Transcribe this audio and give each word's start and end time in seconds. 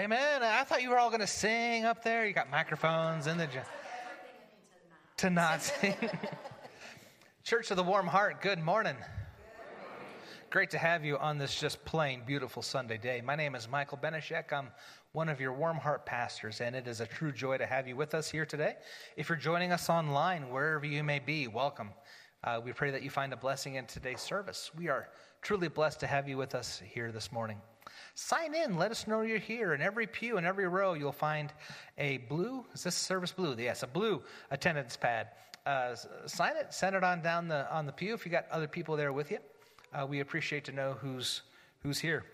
Amen. 0.00 0.42
I 0.42 0.64
thought 0.64 0.80
you 0.80 0.88
were 0.88 0.98
all 0.98 1.10
going 1.10 1.20
to 1.20 1.26
sing 1.26 1.84
up 1.84 2.02
there. 2.02 2.26
You 2.26 2.32
got 2.32 2.50
microphones 2.50 3.26
in 3.26 3.36
the. 3.36 3.46
To 5.18 5.28
not 5.28 5.60
sing. 5.60 5.94
Church 7.44 7.70
of 7.70 7.76
the 7.76 7.82
Warm 7.82 8.06
Heart, 8.06 8.40
good 8.40 8.58
morning. 8.60 8.96
Great 10.48 10.70
to 10.70 10.78
have 10.78 11.04
you 11.04 11.18
on 11.18 11.36
this 11.36 11.60
just 11.60 11.84
plain 11.84 12.22
beautiful 12.26 12.62
Sunday 12.62 12.96
day. 12.96 13.20
My 13.22 13.36
name 13.36 13.54
is 13.54 13.68
Michael 13.68 13.98
Beneshek. 13.98 14.54
I'm 14.54 14.68
one 15.12 15.28
of 15.28 15.38
your 15.38 15.52
Warm 15.52 15.76
Heart 15.76 16.06
pastors, 16.06 16.62
and 16.62 16.74
it 16.74 16.88
is 16.88 17.02
a 17.02 17.06
true 17.06 17.30
joy 17.30 17.58
to 17.58 17.66
have 17.66 17.86
you 17.86 17.94
with 17.94 18.14
us 18.14 18.30
here 18.30 18.46
today. 18.46 18.76
If 19.18 19.28
you're 19.28 19.36
joining 19.36 19.70
us 19.70 19.90
online, 19.90 20.48
wherever 20.48 20.86
you 20.86 21.04
may 21.04 21.18
be, 21.18 21.46
welcome. 21.46 21.90
Uh, 22.42 22.58
we 22.64 22.72
pray 22.72 22.90
that 22.90 23.02
you 23.02 23.10
find 23.10 23.34
a 23.34 23.36
blessing 23.36 23.74
in 23.74 23.84
today's 23.84 24.22
service. 24.22 24.70
We 24.74 24.88
are 24.88 25.10
truly 25.42 25.68
blessed 25.68 26.00
to 26.00 26.06
have 26.06 26.26
you 26.26 26.38
with 26.38 26.54
us 26.54 26.80
here 26.90 27.12
this 27.12 27.30
morning. 27.30 27.58
Sign 28.14 28.54
in. 28.54 28.76
Let 28.76 28.90
us 28.90 29.06
know 29.06 29.22
you're 29.22 29.38
here. 29.38 29.74
In 29.74 29.80
every 29.80 30.06
pew, 30.06 30.36
in 30.38 30.44
every 30.44 30.68
row, 30.68 30.94
you'll 30.94 31.12
find 31.12 31.52
a 31.98 32.18
blue, 32.18 32.64
is 32.74 32.82
this 32.82 32.94
service 32.94 33.32
blue? 33.32 33.56
Yes, 33.58 33.82
a 33.82 33.86
blue 33.86 34.22
attendance 34.50 34.96
pad. 34.96 35.28
Uh, 35.66 35.94
sign 36.26 36.56
it, 36.56 36.72
send 36.72 36.96
it 36.96 37.04
on 37.04 37.22
down 37.22 37.48
the, 37.48 37.70
on 37.72 37.86
the 37.86 37.92
pew 37.92 38.14
if 38.14 38.24
you 38.24 38.32
got 38.32 38.46
other 38.50 38.68
people 38.68 38.96
there 38.96 39.12
with 39.12 39.30
you. 39.30 39.38
Uh, 39.92 40.06
we 40.06 40.20
appreciate 40.20 40.64
to 40.64 40.72
know 40.72 40.96
who's, 41.00 41.42
who's 41.82 41.98
here. 41.98 42.24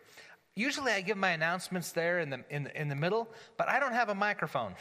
Usually 0.59 0.91
I 0.91 1.03
give 1.03 1.19
my 1.19 1.33
announcements 1.33 1.93
there 1.93 2.19
in 2.21 2.31
the, 2.31 2.41
in, 2.49 2.69
in 2.75 2.89
the 2.89 2.95
middle, 2.95 3.29
but 3.59 3.69
I 3.69 3.79
don't 3.79 3.93
have 3.93 4.09
a 4.09 4.15
microphone. 4.15 4.75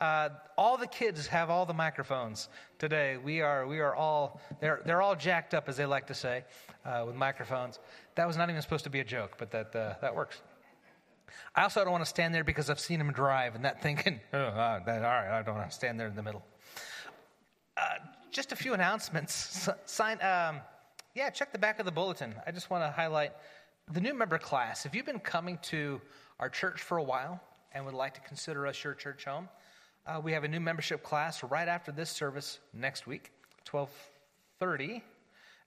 Uh, 0.00 0.30
all 0.56 0.78
the 0.78 0.86
kids 0.86 1.26
have 1.26 1.50
all 1.50 1.66
the 1.66 1.74
microphones 1.74 2.48
today. 2.78 3.18
We 3.18 3.42
are, 3.42 3.66
we 3.66 3.80
are 3.80 3.94
all, 3.94 4.40
they're, 4.60 4.80
they're 4.86 5.02
all 5.02 5.14
jacked 5.14 5.52
up, 5.52 5.68
as 5.68 5.76
they 5.76 5.84
like 5.84 6.06
to 6.06 6.14
say, 6.14 6.44
uh, 6.86 7.04
with 7.06 7.16
microphones. 7.16 7.78
That 8.14 8.26
was 8.26 8.38
not 8.38 8.48
even 8.48 8.62
supposed 8.62 8.84
to 8.84 8.90
be 8.90 9.00
a 9.00 9.04
joke, 9.04 9.34
but 9.36 9.50
that, 9.50 9.76
uh, 9.76 9.94
that 10.00 10.16
works. 10.16 10.40
I 11.54 11.64
also 11.64 11.82
don't 11.82 11.92
want 11.92 12.04
to 12.04 12.08
stand 12.08 12.34
there 12.34 12.42
because 12.42 12.70
I've 12.70 12.80
seen 12.80 12.98
him 12.98 13.12
drive 13.12 13.54
and 13.54 13.64
that 13.66 13.82
thinking, 13.82 14.20
oh, 14.32 14.38
uh, 14.38 14.82
that, 14.84 15.04
all 15.04 15.10
right, 15.10 15.38
I 15.38 15.42
don't 15.42 15.54
want 15.54 15.68
to 15.68 15.76
stand 15.76 16.00
there 16.00 16.08
in 16.08 16.16
the 16.16 16.22
middle. 16.22 16.42
Uh, 17.76 17.82
just 18.30 18.52
a 18.52 18.56
few 18.56 18.72
announcements. 18.72 19.68
Sign, 19.84 20.14
um, 20.22 20.62
yeah, 21.14 21.28
check 21.28 21.52
the 21.52 21.58
back 21.58 21.78
of 21.78 21.84
the 21.84 21.92
bulletin. 21.92 22.34
I 22.46 22.52
just 22.52 22.70
want 22.70 22.84
to 22.84 22.90
highlight 22.90 23.32
the 23.92 24.00
new 24.00 24.14
member 24.14 24.38
class. 24.38 24.86
If 24.86 24.94
you've 24.94 25.06
been 25.06 25.18
coming 25.18 25.58
to 25.62 26.00
our 26.38 26.48
church 26.48 26.80
for 26.80 26.98
a 26.98 27.02
while 27.02 27.40
and 27.72 27.84
would 27.84 27.94
like 27.94 28.14
to 28.14 28.20
consider 28.20 28.66
us 28.66 28.84
your 28.84 28.94
church 28.94 29.24
home, 29.24 29.48
uh, 30.06 30.20
we 30.22 30.32
have 30.32 30.44
a 30.44 30.48
new 30.48 30.60
membership 30.60 31.02
class 31.02 31.42
right 31.42 31.66
after 31.66 31.90
this 31.90 32.08
service 32.08 32.60
next 32.72 33.06
week, 33.06 33.32
1230, 33.68 35.02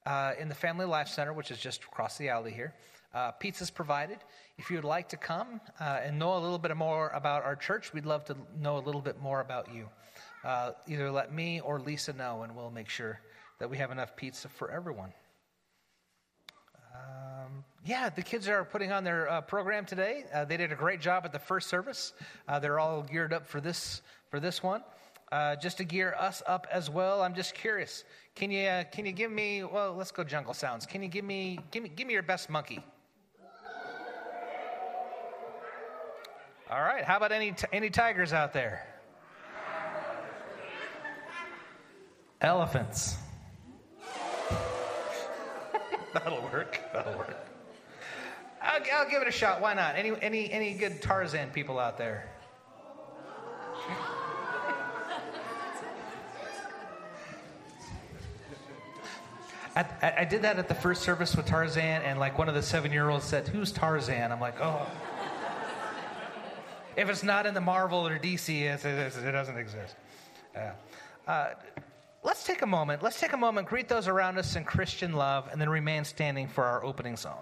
uh, 0.06 0.34
in 0.40 0.48
the 0.48 0.56
Family 0.56 0.86
Life 0.86 1.10
Center, 1.10 1.34
which 1.34 1.52
is 1.52 1.60
just 1.60 1.84
across 1.84 2.18
the 2.18 2.30
alley 2.30 2.52
here. 2.52 2.74
Uh, 3.14 3.32
pizza's 3.32 3.70
provided. 3.70 4.18
If 4.58 4.70
you 4.70 4.78
would 4.78 4.86
like 4.86 5.10
to 5.10 5.18
come 5.18 5.60
uh, 5.80 6.00
and 6.04 6.18
know 6.18 6.38
a 6.38 6.40
little 6.40 6.58
bit 6.58 6.76
more 6.78 7.10
about 7.10 7.44
our 7.44 7.56
church, 7.56 7.94
we'd 7.94 8.06
love 8.06 8.24
to 8.26 8.38
know 8.60 8.78
a 8.78 8.80
little 8.80 9.02
bit 9.02 9.22
more 9.22 9.42
about 9.42 9.74
you. 9.74 9.88
Uh, 10.44 10.72
either 10.88 11.12
let 11.12 11.34
me 11.34 11.60
or 11.60 11.80
Lisa 11.80 12.14
know, 12.14 12.44
and 12.44 12.56
we'll 12.56 12.72
make 12.72 12.90
sure 12.90 13.20
that 13.60 13.70
we 13.70 13.78
have 13.78 13.92
enough 13.92 14.16
pizza 14.16 14.48
for 14.48 14.72
everyone. 14.72 15.14
Um, 16.94 17.64
yeah, 17.86 18.10
the 18.10 18.22
kids 18.22 18.48
are 18.48 18.64
putting 18.64 18.92
on 18.92 19.04
their 19.04 19.30
uh, 19.30 19.42
program 19.42 19.86
today. 19.86 20.26
Uh, 20.34 20.46
they 20.46 20.58
did 20.58 20.72
a 20.72 20.76
great 20.76 21.02
job 21.02 21.24
at 21.26 21.32
the 21.32 21.40
first 21.40 21.68
service. 21.70 22.14
Uh, 22.48 22.60
they're 22.60 22.80
all 22.80 23.02
geared 23.04 23.34
up 23.34 23.48
for 23.48 23.60
this 23.60 24.02
for 24.30 24.40
this 24.40 24.64
one. 24.64 24.84
Uh, 25.32 25.56
just 25.56 25.78
to 25.78 25.84
gear 25.84 26.16
us 26.20 26.44
up 26.46 26.68
as 26.72 26.90
well, 26.90 27.24
I'm 27.24 27.34
just 27.34 27.56
curious. 27.56 28.04
Can 28.36 28.52
you 28.52 28.68
uh, 28.68 28.84
can 28.86 29.06
you 29.06 29.12
give 29.12 29.32
me? 29.32 29.64
Well, 29.64 29.96
let's 29.96 30.12
go 30.12 30.24
jungle 30.24 30.54
sounds. 30.54 30.86
Can 30.86 31.02
you 31.02 31.10
give 31.10 31.26
me 31.26 31.60
give 31.72 31.84
me 31.84 31.90
give 31.90 32.08
me 32.08 32.14
your 32.14 32.24
best 32.24 32.50
monkey? 32.50 32.84
All 36.70 36.82
right. 36.82 37.04
How 37.04 37.18
about 37.18 37.32
any 37.32 37.52
t- 37.52 37.68
any 37.74 37.90
tigers 37.90 38.34
out 38.34 38.54
there? 38.54 38.88
Elephants. 42.42 43.18
That'll 46.14 46.42
work. 46.44 46.80
That'll 46.94 47.18
work. 47.18 47.36
I'll, 48.62 48.82
I'll 48.94 49.10
give 49.10 49.22
it 49.22 49.28
a 49.28 49.32
shot. 49.32 49.62
Why 49.62 49.74
not? 49.74 49.96
Any 49.96 50.12
any 50.22 50.52
any 50.52 50.74
good 50.74 51.02
Tarzan 51.02 51.50
people 51.50 51.80
out 51.80 51.98
there? 51.98 52.30
I, 59.76 60.14
I, 60.20 60.26
did 60.26 60.44
that 60.44 60.60
at 60.60 60.68
the 60.68 60.76
first 60.76 61.02
service 61.02 61.36
with 61.36 61.48
Tarzan, 61.48 62.04
and 62.04 62.20
like 62.20 62.38
one 62.38 62.48
of 62.48 62.54
the 62.54 62.62
seven 62.62 62.92
year 62.92 63.10
olds 63.10 63.26
said, 63.26 63.48
Who's 63.48 63.72
Tarzan? 63.72 64.32
I'm 64.32 64.40
like, 64.40 64.62
Oh. 64.62 64.86
if 66.96 67.10
it's 67.10 67.24
not 67.24 67.48
in 67.48 67.56
the 67.56 67.62
Marvel 67.62 68.08
or 68.08 68.20
DC, 68.20 68.62
it, 68.62 69.32
doesn't 69.32 69.58
exist. 69.58 69.96
Uh, 70.56 70.72
uh, 71.28 71.50
let's 72.24 72.44
take 72.44 72.62
a 72.62 72.66
moment. 72.66 73.04
Let's 73.04 73.20
take 73.20 73.34
a 73.34 73.38
moment, 73.38 73.68
greet 73.68 73.88
those 73.88 74.08
around 74.08 74.38
us 74.38 74.56
in 74.56 74.64
Christian 74.64 75.14
love, 75.14 75.50
and 75.52 75.60
then 75.60 75.70
remain 75.70 76.04
standing 76.04 76.48
for 76.48 76.64
our 76.64 76.84
opening 76.84 77.16
song. 77.16 77.40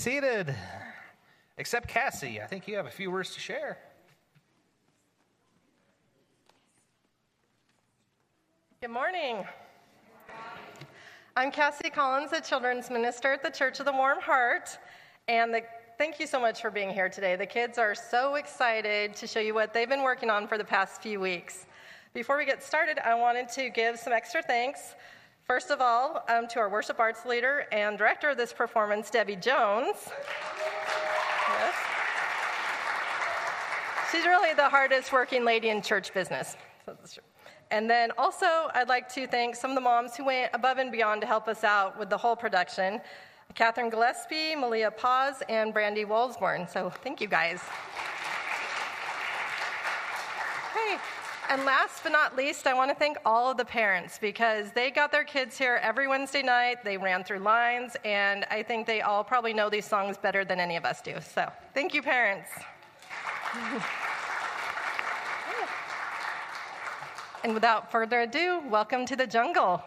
Seated. 0.00 0.54
Except 1.58 1.86
Cassie, 1.86 2.40
I 2.40 2.46
think 2.46 2.66
you 2.66 2.76
have 2.76 2.86
a 2.86 2.90
few 2.90 3.10
words 3.10 3.34
to 3.34 3.40
share. 3.40 3.76
Good 8.80 8.90
morning. 8.90 9.44
I'm 11.36 11.50
Cassie 11.50 11.90
Collins, 11.90 12.32
a 12.32 12.40
children's 12.40 12.90
minister 12.90 13.32
at 13.32 13.42
the 13.42 13.50
Church 13.50 13.80
of 13.80 13.86
the 13.86 13.92
Warm 13.92 14.20
Heart. 14.20 14.78
And 15.28 15.54
the, 15.54 15.62
thank 15.98 16.18
you 16.20 16.26
so 16.26 16.40
much 16.40 16.60
for 16.60 16.70
being 16.70 16.90
here 16.90 17.08
today. 17.08 17.36
The 17.36 17.46
kids 17.46 17.78
are 17.78 17.94
so 17.94 18.34
excited 18.34 19.14
to 19.16 19.26
show 19.26 19.40
you 19.40 19.54
what 19.54 19.72
they've 19.72 19.88
been 19.88 20.02
working 20.02 20.30
on 20.30 20.46
for 20.46 20.58
the 20.58 20.64
past 20.64 21.02
few 21.02 21.20
weeks. 21.20 21.66
Before 22.14 22.36
we 22.36 22.44
get 22.44 22.62
started, 22.62 22.98
I 23.04 23.14
wanted 23.14 23.48
to 23.50 23.70
give 23.70 23.98
some 23.98 24.12
extra 24.12 24.42
thanks 24.42 24.94
First 25.50 25.72
of 25.72 25.80
all, 25.80 26.22
um, 26.28 26.46
to 26.50 26.60
our 26.60 26.68
worship 26.68 27.00
arts 27.00 27.26
leader 27.26 27.66
and 27.72 27.98
director 27.98 28.30
of 28.30 28.36
this 28.36 28.52
performance, 28.52 29.10
Debbie 29.10 29.34
Jones. 29.34 29.96
Yes. 31.48 31.74
She's 34.12 34.24
really 34.24 34.54
the 34.54 34.68
hardest 34.68 35.12
working 35.12 35.44
lady 35.44 35.70
in 35.70 35.82
church 35.82 36.14
business. 36.14 36.56
And 37.70 37.88
then 37.88 38.10
also, 38.18 38.46
I'd 38.74 38.88
like 38.88 39.08
to 39.14 39.26
thank 39.26 39.54
some 39.54 39.70
of 39.70 39.74
the 39.76 39.80
moms 39.80 40.16
who 40.16 40.24
went 40.24 40.50
above 40.54 40.78
and 40.78 40.90
beyond 40.90 41.20
to 41.20 41.26
help 41.26 41.46
us 41.46 41.62
out 41.62 41.98
with 41.98 42.10
the 42.10 42.18
whole 42.18 42.36
production 42.36 43.00
Catherine 43.54 43.90
Gillespie, 43.90 44.54
Malia 44.54 44.90
Paz, 44.90 45.42
and 45.48 45.72
Brandy 45.72 46.04
Wolsborn. 46.04 46.70
So 46.70 46.90
thank 46.90 47.20
you 47.20 47.26
guys. 47.26 47.60
Hey. 50.72 50.98
And 51.48 51.64
last 51.64 52.04
but 52.04 52.12
not 52.12 52.36
least, 52.36 52.68
I 52.68 52.74
want 52.74 52.92
to 52.92 52.94
thank 52.94 53.16
all 53.24 53.50
of 53.50 53.56
the 53.56 53.64
parents 53.64 54.18
because 54.20 54.70
they 54.70 54.92
got 54.92 55.10
their 55.10 55.24
kids 55.24 55.58
here 55.58 55.80
every 55.82 56.06
Wednesday 56.06 56.42
night. 56.42 56.84
They 56.84 56.96
ran 56.96 57.24
through 57.24 57.40
lines, 57.40 57.96
and 58.04 58.46
I 58.52 58.62
think 58.62 58.86
they 58.86 59.00
all 59.00 59.24
probably 59.24 59.52
know 59.52 59.68
these 59.68 59.84
songs 59.84 60.16
better 60.16 60.44
than 60.44 60.60
any 60.60 60.76
of 60.76 60.84
us 60.84 61.02
do. 61.02 61.16
So 61.20 61.50
thank 61.74 61.92
you, 61.92 62.02
parents. 62.02 62.50
and 67.42 67.54
without 67.54 67.90
further 67.90 68.20
ado, 68.20 68.62
welcome 68.68 69.06
to 69.06 69.16
the 69.16 69.26
jungle. 69.26 69.82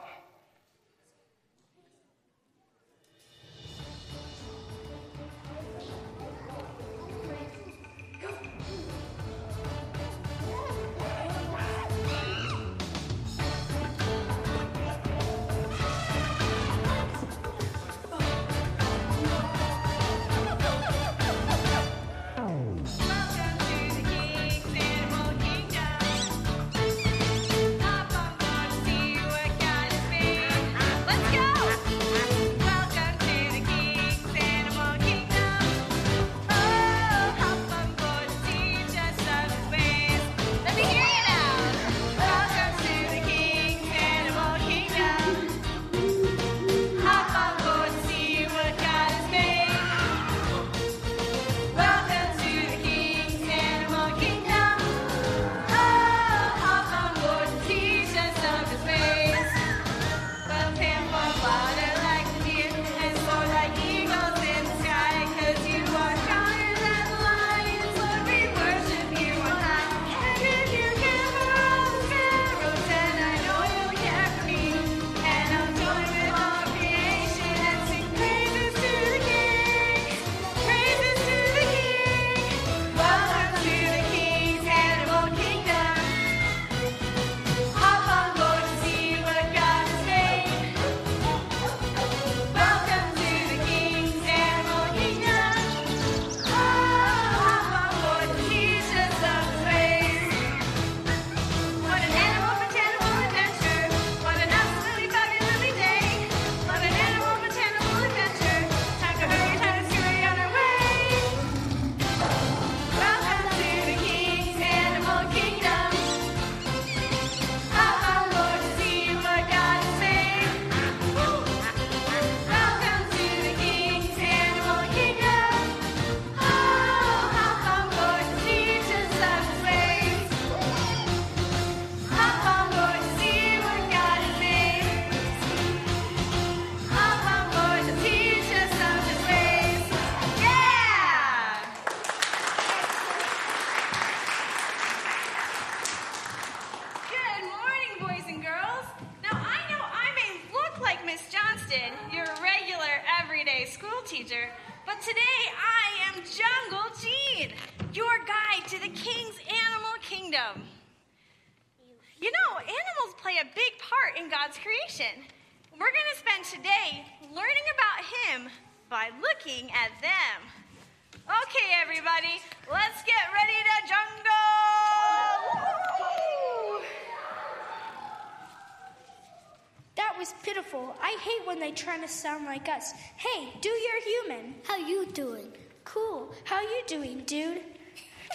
Us. 182.75 182.93
Hey, 183.17 183.49
do 183.61 183.69
you 183.69 183.83
your 183.83 184.01
human. 184.01 184.55
How 184.63 184.77
you 184.77 185.05
doing? 185.07 185.51
Cool. 185.83 186.33
How 186.43 186.61
you 186.61 186.81
doing, 186.87 187.23
dude? 187.25 187.61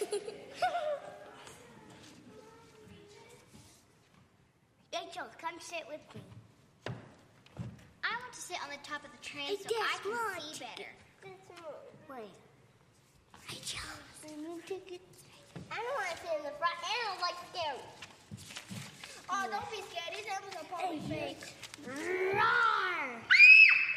Rachel, 4.92 5.25
come 5.40 5.59
sit 5.59 5.85
with 5.88 6.00
me. 6.14 6.21
I 8.04 8.14
want 8.21 8.33
to 8.33 8.40
sit 8.40 8.59
on 8.62 8.71
the 8.71 8.78
top 8.83 9.04
of 9.04 9.11
the 9.11 9.18
train 9.23 9.47
Hey, 9.47 9.57
so 9.57 9.75
I 9.75 9.99
can 10.02 10.12
come 10.12 10.21
on, 10.21 10.40
see 10.40 10.64
better. 10.64 10.90
Wait. 12.11 12.30
Rachel, 13.49 13.80
I 14.25 14.28
don't 14.28 14.49
want 14.49 14.64
to 14.64 14.75
sit 16.16 16.37
in 16.37 16.45
the 16.45 16.52
front. 16.59 16.76
Animals 16.85 17.23
like 17.23 17.38
scary. 17.52 17.83
Oh, 19.30 19.45
don't 19.50 19.71
be 19.71 19.83
scared. 19.90 20.12
These 20.16 20.26
animals 20.30 20.54
are 20.57 20.66
probably 20.68 21.00
fake. 21.09 21.45
Roar! 21.87 23.47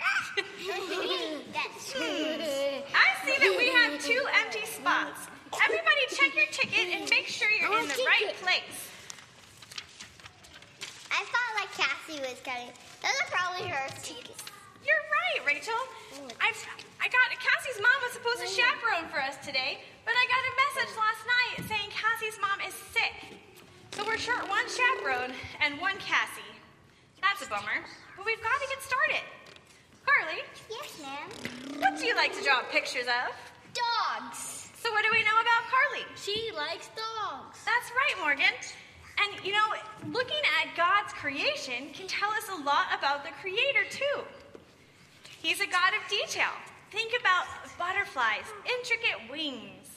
That's 0.02 1.94
I 1.94 3.08
see 3.26 3.38
that 3.38 3.54
we 3.58 3.70
have 3.70 4.02
two 4.02 4.24
empty 4.42 4.66
spots. 4.66 5.28
Everybody, 5.54 6.04
check 6.10 6.34
your 6.34 6.48
ticket 6.50 6.88
and 6.96 7.10
make 7.10 7.28
sure 7.28 7.50
you're 7.52 7.78
in 7.78 7.88
the 7.88 8.02
right 8.08 8.34
place. 8.42 8.90
I 11.12 11.22
thought 11.28 11.52
like 11.60 11.72
Cassie 11.76 12.22
was 12.24 12.40
coming. 12.42 12.72
Those 13.04 13.14
are 13.22 13.30
probably 13.30 13.68
her 13.68 13.88
tickets. 14.02 14.42
You're 14.82 15.06
right, 15.12 15.46
Rachel. 15.46 15.78
I, 16.40 16.50
I 16.98 17.08
got 17.12 17.28
Cassie's 17.38 17.78
mom 17.84 18.00
was 18.02 18.14
supposed 18.18 18.42
to 18.42 18.50
chaperone 18.50 19.06
for 19.12 19.22
us 19.22 19.38
today, 19.46 19.84
but 20.06 20.16
I 20.18 20.24
got 20.32 20.42
a 20.42 20.54
message 20.66 20.92
last 20.98 21.24
night 21.28 21.56
saying 21.68 21.90
Cassie's 21.94 22.40
mom 22.42 22.58
is 22.66 22.74
sick. 22.96 23.38
So 23.92 24.08
we're 24.08 24.18
short 24.18 24.48
one 24.50 24.66
chaperone 24.66 25.36
and 25.60 25.78
one 25.78 26.00
Cassie. 26.00 26.42
That's 27.22 27.46
a 27.46 27.50
bummer, 27.50 27.86
but 28.18 28.26
we've 28.26 28.42
got 28.42 28.58
to 28.58 28.68
get 28.72 28.82
started. 28.82 29.26
Carly, 30.12 30.42
Yes, 30.70 31.00
ma'am. 31.02 31.80
what 31.80 31.98
do 31.98 32.06
you 32.06 32.16
like 32.16 32.36
to 32.38 32.44
draw 32.44 32.62
pictures 32.72 33.06
of? 33.08 33.32
Dogs. 33.74 34.70
So 34.82 34.92
what 34.92 35.04
do 35.04 35.10
we 35.12 35.24
know 35.24 35.40
about 35.40 35.64
Carly? 35.72 36.06
She 36.16 36.52
likes 36.56 36.90
dogs. 36.90 37.60
That's 37.66 37.92
right, 37.92 38.16
Morgan. 38.20 38.54
And 39.20 39.46
you 39.46 39.52
know, 39.54 39.68
looking 40.12 40.42
at 40.60 40.76
God's 40.76 41.14
creation 41.14 41.90
can 41.94 42.08
tell 42.08 42.30
us 42.32 42.50
a 42.50 42.64
lot 42.64 42.88
about 42.98 43.24
the 43.24 43.32
Creator, 43.42 43.86
too. 43.92 44.22
He's 45.42 45.60
a 45.62 45.68
God 45.68 45.94
of 45.94 46.10
detail. 46.10 46.52
Think 46.92 47.14
about 47.20 47.46
butterflies, 47.78 48.46
intricate 48.66 49.30
wings. 49.32 49.88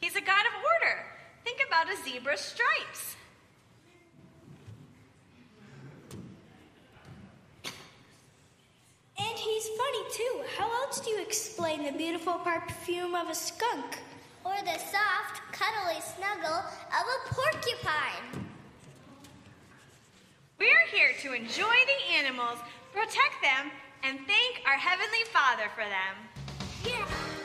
He's 0.00 0.14
a 0.16 0.20
God 0.20 0.44
of 0.46 0.52
order. 0.62 1.04
Think 1.44 1.58
about 1.66 1.86
a 1.92 1.96
zebra's 2.04 2.40
stripes. 2.40 3.16
And 9.18 9.37
he's 9.48 9.68
funny 9.68 10.04
too. 10.12 10.42
How 10.56 10.70
else 10.82 11.00
do 11.00 11.10
you 11.10 11.20
explain 11.20 11.84
the 11.84 11.92
beautiful 11.92 12.34
perfume 12.34 13.14
of 13.14 13.28
a 13.28 13.34
skunk? 13.34 13.98
Or 14.44 14.54
the 14.64 14.78
soft, 14.78 15.42
cuddly 15.52 16.00
snuggle 16.00 16.58
of 16.58 17.04
a 17.16 17.34
porcupine. 17.34 18.46
We're 20.58 20.86
here 20.90 21.12
to 21.22 21.32
enjoy 21.34 21.64
the 21.64 22.14
animals, 22.16 22.58
protect 22.92 23.42
them, 23.42 23.70
and 24.02 24.18
thank 24.26 24.62
our 24.66 24.76
Heavenly 24.76 25.24
Father 25.32 25.68
for 25.74 25.84
them. 25.84 26.14
Who 26.84 27.37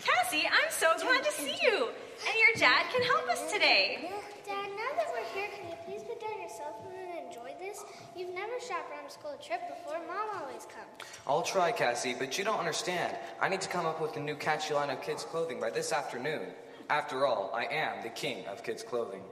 Cassie, 0.04 0.46
I'm 0.46 0.70
so 0.70 0.86
glad 1.00 1.24
to 1.24 1.32
see 1.32 1.56
you. 1.62 1.88
And 2.26 2.34
your 2.36 2.56
dad 2.56 2.86
can 2.92 3.02
help 3.02 3.28
us 3.28 3.52
today. 3.52 4.10
Dad, 4.46 4.70
now 4.70 4.96
that 4.96 5.08
we're 5.12 5.24
here, 5.38 5.48
can 5.54 5.68
you 5.68 5.76
please 5.84 6.02
put 6.02 6.20
down 6.20 6.40
your 6.40 6.48
cell 6.48 6.74
phone 6.82 6.94
and 6.94 7.28
enjoy 7.28 7.54
this? 7.60 7.84
You've 8.16 8.34
never 8.34 8.52
chaperoned 8.60 9.06
a 9.06 9.10
school 9.10 9.36
trip 9.42 9.60
before. 9.68 9.98
Mom 10.06 10.42
always 10.42 10.64
comes. 10.64 11.10
I'll 11.26 11.42
try, 11.42 11.72
Cassie, 11.72 12.16
but 12.18 12.38
you 12.38 12.44
don't 12.44 12.58
understand. 12.58 13.16
I 13.40 13.48
need 13.48 13.60
to 13.60 13.68
come 13.68 13.86
up 13.86 14.00
with 14.00 14.16
a 14.16 14.20
new 14.20 14.36
catchy 14.36 14.74
line 14.74 14.90
of 14.90 15.02
kids' 15.02 15.24
clothing 15.24 15.60
by 15.60 15.70
this 15.70 15.92
afternoon. 15.92 16.48
After 16.90 17.26
all, 17.26 17.52
I 17.54 17.64
am 17.66 18.02
the 18.02 18.08
king 18.08 18.46
of 18.46 18.62
kids' 18.62 18.82
clothing. 18.82 19.22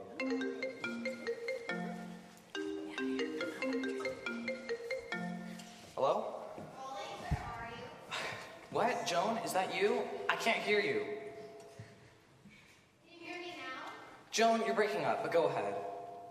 What? 8.77 9.07
Joan, 9.07 9.39
is 9.43 9.53
that 9.53 9.73
you? 9.73 10.03
I 10.29 10.35
can't 10.35 10.59
hear 10.59 10.79
you. 10.79 11.01
Can 13.01 13.09
you 13.09 13.25
hear 13.25 13.39
me 13.39 13.47
now? 13.57 13.91
Joan, 14.29 14.61
you're 14.67 14.75
breaking 14.75 15.03
up, 15.03 15.23
but 15.23 15.31
go 15.31 15.45
ahead. 15.45 15.73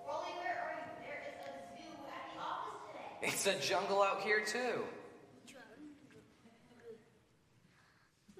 Raleigh, 0.06 0.30
where 0.38 0.54
are 0.62 0.78
you? 0.78 0.94
There 1.02 1.26
is 1.26 1.42
a 1.42 1.50
zoo 1.74 1.90
at 2.06 2.22
the 2.30 2.40
office 2.40 2.78
today. 2.86 3.32
It's 3.32 3.46
a 3.48 3.68
jungle 3.68 4.00
out 4.00 4.20
here, 4.20 4.44
too. 4.46 4.84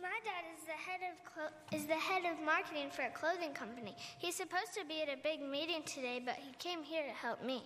My 0.01 0.21
dad 0.23 0.45
is 0.55 0.65
the 0.67 0.79
head 0.79 1.01
of 1.11 1.17
clo- 1.25 1.77
is 1.77 1.87
the 1.87 1.95
head 1.95 2.23
of 2.33 2.41
marketing 2.45 2.91
for 2.93 3.03
a 3.03 3.11
clothing 3.11 3.55
company. 3.55 3.97
He's 4.19 4.37
supposed 4.37 4.73
to 4.79 4.85
be 4.87 5.03
at 5.03 5.09
a 5.09 5.17
big 5.21 5.41
meeting 5.43 5.83
today, 5.85 6.23
but 6.25 6.37
he 6.37 6.53
came 6.61 6.85
here 6.85 7.03
to 7.03 7.13
help 7.13 7.43
me. 7.43 7.65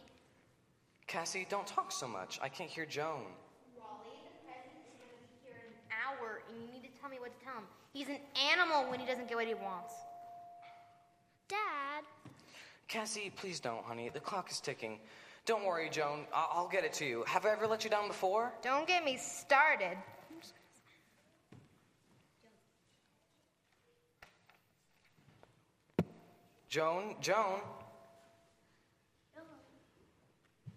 Cassie, 1.07 1.47
don't 1.51 1.67
talk 1.67 1.93
so 1.93 2.09
much. 2.09 2.39
I 2.43 2.49
can't 2.49 2.71
hear 2.71 2.87
Joan. 2.87 3.29
Raleigh, 3.77 4.25
the 4.25 4.41
president's 4.49 4.89
going 4.97 5.13
to 5.13 5.21
be 5.21 5.37
here 5.45 5.61
in 5.61 5.69
an 5.69 5.85
hour, 5.93 6.41
and 6.49 6.57
you 6.63 6.69
need 6.73 6.85
to 6.89 7.00
tell 7.11 7.19
me 7.19 7.21
what 7.21 7.39
to 7.39 7.45
tell 7.45 7.55
him. 7.55 7.65
He's 7.93 8.09
an 8.09 8.19
animal 8.53 8.91
when 8.91 9.01
he 9.01 9.07
doesn't 9.07 9.29
get 9.29 9.37
what 9.37 9.47
he 9.47 9.55
wants. 9.55 9.95
Dad, 11.49 12.05
Cassie, 12.87 13.33
please 13.35 13.59
don't, 13.59 13.85
honey. 13.85 14.11
The 14.13 14.21
clock 14.21 14.51
is 14.51 14.61
ticking. 14.61 15.01
Don't 15.45 15.65
worry, 15.65 15.89
Joan. 15.91 16.27
I- 16.33 16.49
I'll 16.53 16.69
get 16.69 16.85
it 16.85 16.93
to 16.95 17.05
you. 17.05 17.25
Have 17.25 17.47
I 17.47 17.51
ever 17.51 17.67
let 17.67 17.83
you 17.83 17.91
down 17.91 18.09
before? 18.09 18.53
Don't 18.63 18.87
get 18.87 19.05
me 19.05 19.17
started. 19.17 19.97
Joan, 26.69 27.17
Joan. 27.21 27.61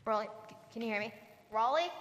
Raleigh, 0.05 0.27
can 0.71 0.81
you 0.81 0.87
hear 0.87 0.99
me? 0.99 1.13
Raleigh? 1.51 1.91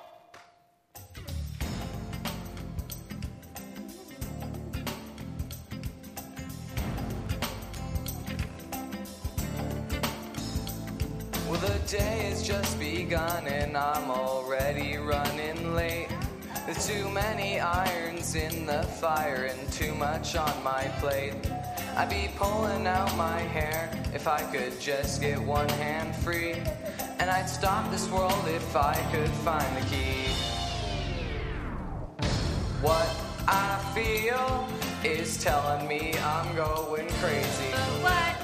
Well, 11.53 11.61
the 11.61 11.87
day 11.87 12.31
has 12.31 12.43
just 12.43 12.81
begun 12.81 13.47
and 13.47 13.77
I'm 13.77 14.11
already 14.11 14.97
running 14.97 15.75
late. 15.75 16.09
There's 16.65 16.87
too 16.87 17.11
many 17.11 17.61
irons 17.61 18.35
in 18.35 18.65
the 18.65 18.85
fire 18.85 19.51
and 19.53 19.71
too 19.71 19.95
much 19.95 20.35
on 20.35 20.65
my 20.65 20.85
plate. 20.99 21.35
I'd 21.95 22.09
be 22.09 22.31
pulling 22.39 22.87
out 22.87 23.15
my 23.19 23.39
hair 23.39 23.91
if 24.15 24.27
I 24.27 24.41
could 24.45 24.81
just 24.81 25.21
get 25.21 25.39
one 25.39 25.69
hand 25.69 26.17
free. 26.17 26.55
And 27.19 27.29
I'd 27.29 27.51
stop 27.51 27.91
this 27.91 28.09
world 28.09 28.47
if 28.47 28.75
I 28.75 28.95
could 29.13 29.29
find 29.45 29.77
the 29.77 29.87
key. 29.91 30.33
What 32.81 33.15
I 33.47 33.79
feel 33.95 34.67
is 35.05 35.37
telling 35.37 35.87
me 35.87 36.15
I'm 36.19 36.57
going 36.57 37.09
crazy. 37.21 38.42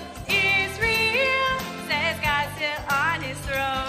Throne. 3.49 3.88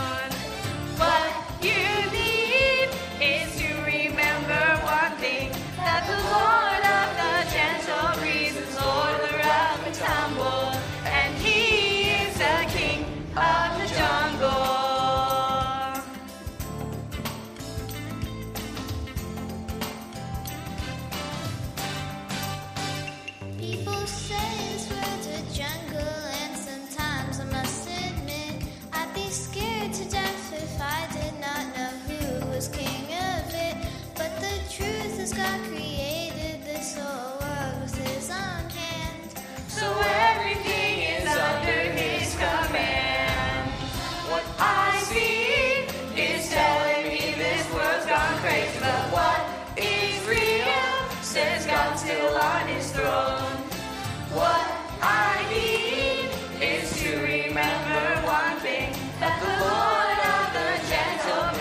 I 55.02 55.46
need 55.50 56.30
is 56.62 56.92
to 57.02 57.10
remember 57.22 58.28
one 58.28 58.60
thing 58.60 58.92
that 59.20 59.40
the 59.40 59.48
Lord 59.64 60.20
of 60.36 60.48
the 60.54 60.70
gentle 60.90 61.60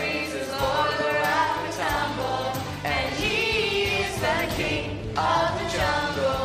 and 2.84 3.14
he 3.14 3.84
is 4.02 4.14
the 4.20 4.38
king 4.56 4.98
of 5.16 5.58
the 5.58 5.66
jungle. 5.70 6.38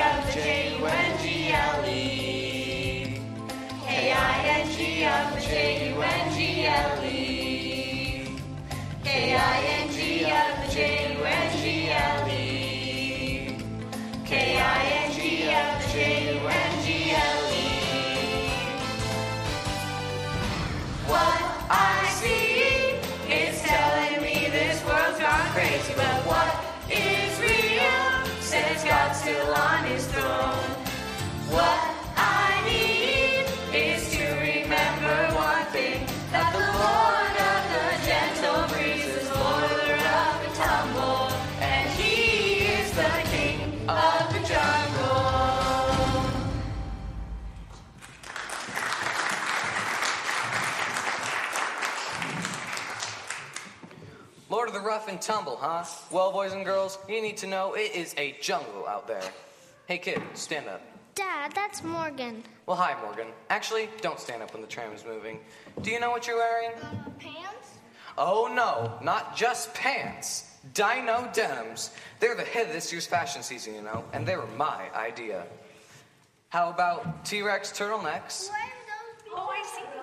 of 0.00 0.16
the 0.26 0.32
J-U-N-G-L-E. 0.32 1.40
K-I-N-G 3.86 4.79
of 5.04 5.34
the 5.34 5.40
J-U-N-G-L-E. 5.40 6.00
K-I-N-G 9.04 10.24
of 10.24 10.58
the 10.60 10.72
J-U-N-G-L-E. 15.92 16.60
What 21.06 21.42
I 21.70 22.08
see 22.20 23.00
is 23.32 23.62
telling 23.62 24.22
me 24.22 24.48
this 24.50 24.84
world's 24.84 25.18
gone 25.18 25.50
crazy, 25.52 25.94
but 25.96 26.26
what 26.26 26.54
is 26.90 27.40
real 27.40 28.26
says 28.40 28.84
God's 28.84 29.18
still 29.18 29.54
on 29.54 29.84
his 29.84 30.06
throne. 30.08 30.69
The 54.80 54.86
rough 54.86 55.08
and 55.08 55.20
tumble, 55.20 55.56
huh? 55.56 55.84
Well, 56.10 56.32
boys 56.32 56.52
and 56.52 56.64
girls, 56.64 56.98
you 57.08 57.20
need 57.20 57.36
to 57.38 57.46
know 57.46 57.74
it 57.74 57.94
is 57.94 58.14
a 58.16 58.36
jungle 58.40 58.86
out 58.86 59.06
there. 59.06 59.22
Hey, 59.86 59.98
kid, 59.98 60.22
stand 60.34 60.68
up. 60.68 60.80
Dad, 61.14 61.52
that's 61.54 61.82
Morgan. 61.82 62.42
Well, 62.66 62.76
hi, 62.76 62.96
Morgan. 63.02 63.26
Actually, 63.50 63.90
don't 64.00 64.18
stand 64.18 64.42
up 64.42 64.52
when 64.54 64.62
the 64.62 64.68
tram 64.68 64.92
is 64.92 65.04
moving. 65.04 65.40
Do 65.82 65.90
you 65.90 66.00
know 66.00 66.10
what 66.10 66.26
you're 66.26 66.36
wearing? 66.36 66.70
Uh, 66.78 67.10
pants? 67.18 67.74
Oh, 68.16 68.50
no, 68.52 68.92
not 69.04 69.36
just 69.36 69.74
pants. 69.74 70.56
Dino 70.72 71.28
denims. 71.32 71.90
They're 72.18 72.34
the 72.34 72.44
hit 72.44 72.68
of 72.68 72.72
this 72.72 72.92
year's 72.92 73.06
fashion 73.06 73.42
season, 73.42 73.74
you 73.74 73.82
know, 73.82 74.04
and 74.12 74.26
they 74.26 74.36
were 74.36 74.48
my 74.56 74.84
idea. 74.94 75.46
How 76.48 76.70
about 76.70 77.24
T 77.24 77.42
Rex 77.42 77.70
turtlenecks 77.70 78.48
Oh, 79.32 79.48
I 79.48 79.62
see. 79.64 79.99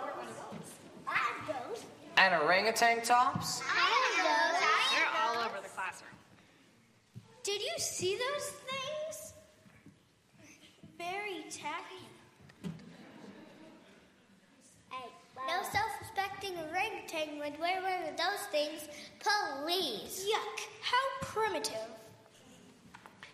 I 2.18 2.22
have 2.22 2.32
those. 2.32 2.42
and 2.42 2.44
orangutan 2.44 3.02
tops? 3.04 3.62
I 3.62 4.14
have 4.16 4.26
those. 4.26 4.62
They're 4.92 5.08
all 5.24 5.46
over 5.46 5.62
the 5.62 5.70
classroom. 5.70 6.12
Did 7.44 7.62
you 7.62 7.74
see 7.78 8.18
those 8.18 8.50
things? 8.50 9.34
Very 10.98 11.46
tacky. 11.50 12.08
No 15.48 15.64
self-respecting 15.72 16.56
orangutan 16.70 17.40
would 17.40 17.58
wear 17.58 17.82
one 17.82 18.10
of 18.10 18.18
those 18.18 18.48
things. 18.52 18.90
Police. 19.20 20.28
Yuck. 20.28 20.68
How 20.82 20.98
primitive. 21.22 21.88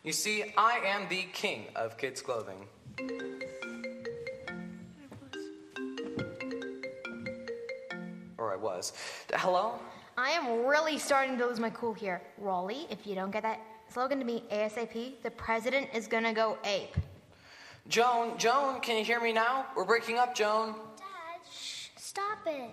You 0.04 0.12
see, 0.12 0.54
I 0.56 0.80
am 0.86 1.08
the 1.10 1.24
king 1.34 1.66
of 1.76 1.98
kids' 1.98 2.22
clothing. 2.22 2.68
Was. 8.64 8.94
Hello? 9.34 9.80
I 10.18 10.32
am 10.32 10.66
really 10.66 10.98
starting 10.98 11.38
to 11.38 11.46
lose 11.46 11.60
my 11.60 11.70
cool 11.72 11.94
here. 11.94 12.22
Raleigh, 12.38 12.88
if 12.90 13.06
you 13.06 13.14
don't 13.14 13.32
get 13.32 13.44
that 13.44 13.60
slogan 13.90 14.20
to 14.20 14.26
me 14.26 14.44
ASAP, 14.52 15.22
the 15.22 15.32
president 15.32 15.90
is 15.94 16.08
gonna 16.08 16.34
go 16.34 16.58
ape. 16.64 16.96
Joan, 17.90 18.38
Joan, 18.38 18.80
can 18.80 18.98
you 18.98 19.04
hear 19.04 19.20
me 19.20 19.34
now? 19.34 19.66
We're 19.76 19.84
breaking 19.86 20.18
up, 20.18 20.34
Joan. 20.34 20.76
Dad, 20.98 21.42
shh, 21.52 21.90
stop 21.98 22.40
it. 22.48 22.72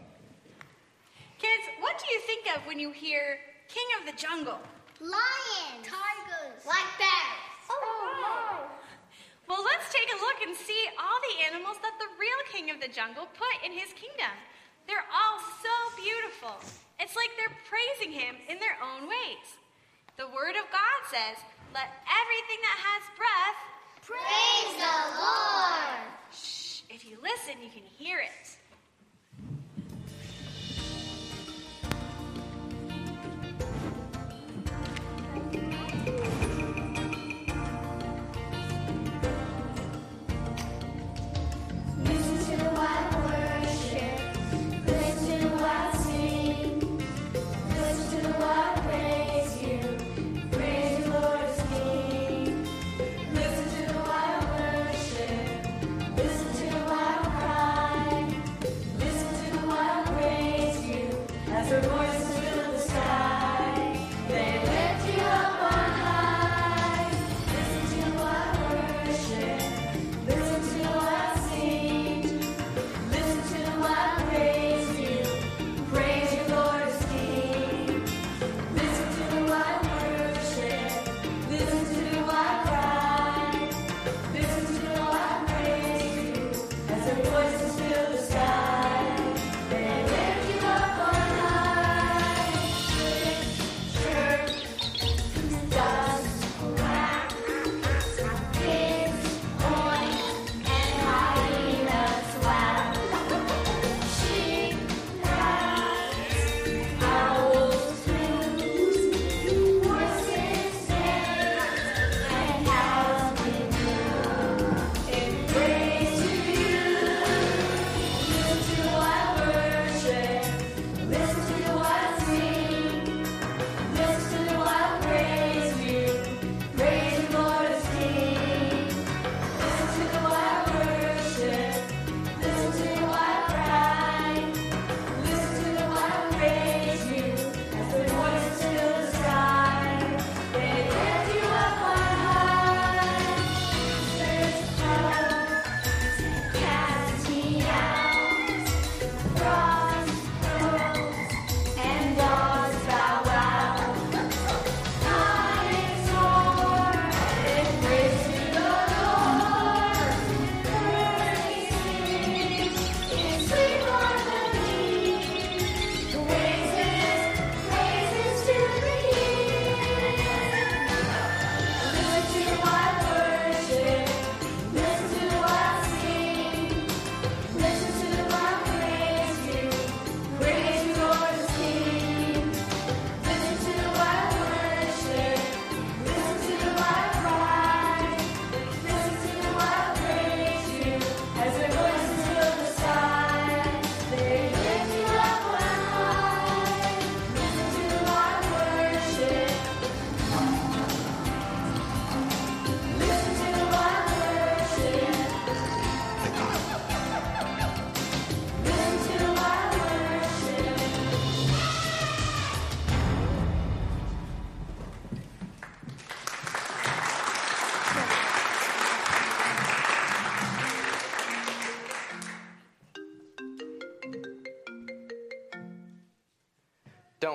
Kids, 1.38 1.64
what 1.80 1.98
do 1.98 2.04
you 2.12 2.20
think 2.20 2.46
of 2.56 2.64
when 2.66 2.78
you 2.78 2.92
hear 2.92 3.38
King 3.68 3.86
of 3.98 4.06
the 4.06 4.16
Jungle? 4.20 4.58
Lions. 5.00 5.82
Tigers. 5.82 6.62
Black 6.64 6.86
bears. 6.98 7.64
Oh, 7.70 7.74
oh, 7.74 8.70
Well, 9.48 9.64
let's 9.64 9.92
take 9.92 10.08
a 10.12 10.20
look 10.20 10.46
and 10.46 10.54
see 10.54 10.84
all 11.00 11.18
the 11.26 11.50
animals 11.50 11.78
that 11.82 11.98
the 11.98 12.06
real 12.20 12.40
King 12.52 12.70
of 12.70 12.80
the 12.80 12.88
Jungle 12.88 13.26
put 13.34 13.64
in 13.64 13.72
his 13.72 13.92
kingdom. 13.94 14.36
They're 14.90 15.06
all 15.14 15.38
so 15.62 15.74
beautiful. 15.94 16.58
It's 16.98 17.14
like 17.14 17.30
they're 17.38 17.54
praising 17.70 18.10
him 18.10 18.34
in 18.50 18.58
their 18.58 18.74
own 18.82 19.06
ways. 19.06 19.46
The 20.18 20.26
Word 20.34 20.58
of 20.58 20.66
God 20.74 21.00
says, 21.06 21.38
Let 21.70 21.86
everything 22.10 22.58
that 22.66 22.78
has 22.82 23.02
breath 23.14 23.70
Praise 24.02 24.74
the 24.74 25.22
Lord. 25.22 26.02
Shh, 26.32 26.82
if 26.90 27.04
you 27.04 27.18
listen, 27.22 27.62
you 27.62 27.70
can 27.70 27.84
hear 27.84 28.18
it. 28.18 28.58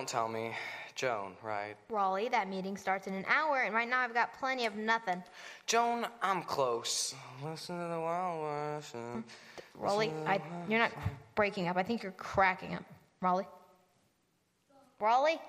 Don't 0.06 0.12
tell 0.12 0.28
me. 0.28 0.52
Joan, 0.94 1.34
right? 1.42 1.74
Raleigh, 1.90 2.30
that 2.30 2.48
meeting 2.48 2.78
starts 2.78 3.08
in 3.08 3.16
an 3.16 3.26
hour, 3.28 3.64
and 3.64 3.74
right 3.74 3.90
now 3.90 4.02
I've 4.02 4.14
got 4.14 4.38
plenty 4.38 4.68
of 4.68 4.76
nothing. 4.76 5.24
Joan, 5.66 6.06
I'm 6.22 6.44
close. 6.44 7.16
Listen 7.44 7.80
to 7.80 7.88
the 7.88 8.00
wild 8.00 8.40
worship. 8.40 9.00
Hmm. 9.00 9.22
Raleigh, 9.74 10.12
I, 10.28 10.40
you're 10.70 10.78
not 10.78 10.92
breaking 11.34 11.70
up. 11.70 11.76
I 11.76 11.82
think 11.82 12.04
you're 12.04 12.12
cracking 12.12 12.76
up. 12.76 12.84
Raleigh? 13.20 13.48
Raleigh? 15.00 15.42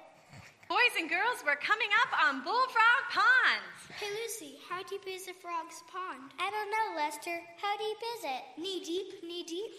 Boys 0.71 0.95
and 0.99 1.11
girls, 1.11 1.45
we're 1.45 1.57
coming 1.57 1.88
up 2.03 2.27
on 2.27 2.42
Bullfrog 2.42 3.05
Ponds. 3.12 3.92
Hey 4.01 4.09
Lucy, 4.25 4.57
how 4.69 4.83
deep 4.83 5.03
is 5.07 5.27
the 5.27 5.33
frog's 5.35 5.83
pond? 5.92 6.33
I 6.40 6.51
don't 6.51 6.71
know, 6.71 7.01
Lester. 7.01 7.40
How 7.61 7.77
deep 7.77 7.99
is 8.16 8.25
it? 8.25 8.61
Knee 8.61 8.83
deep, 8.83 9.23
knee 9.23 9.45
deep. 9.45 9.71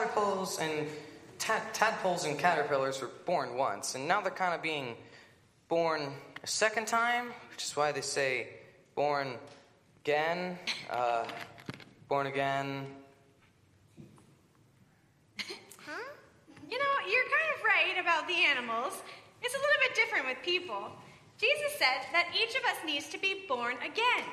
Tadpoles 0.00 0.58
and 0.58 0.88
ta- 1.38 1.62
tadpoles 1.74 2.24
and 2.24 2.38
caterpillars 2.38 3.02
were 3.02 3.10
born 3.26 3.56
once, 3.56 3.94
and 3.94 4.08
now 4.08 4.20
they're 4.20 4.30
kind 4.30 4.54
of 4.54 4.62
being 4.62 4.96
born 5.68 6.14
a 6.42 6.46
second 6.46 6.86
time, 6.86 7.26
which 7.50 7.64
is 7.64 7.76
why 7.76 7.92
they 7.92 8.00
say 8.00 8.48
born 8.94 9.34
again, 10.02 10.58
uh, 10.88 11.24
born 12.08 12.26
again. 12.26 12.86
You 16.70 16.78
know, 16.78 16.94
you're 17.10 17.28
kind 17.28 17.50
of 17.56 17.64
right 17.64 18.00
about 18.00 18.28
the 18.28 18.44
animals. 18.46 19.02
It's 19.42 19.54
a 19.54 19.58
little 19.58 19.80
bit 19.82 19.94
different 19.96 20.26
with 20.28 20.38
people. 20.44 20.92
Jesus 21.36 21.72
said 21.78 22.06
that 22.12 22.28
each 22.32 22.54
of 22.54 22.62
us 22.64 22.78
needs 22.86 23.08
to 23.08 23.18
be 23.18 23.42
born 23.48 23.74
again. 23.82 24.24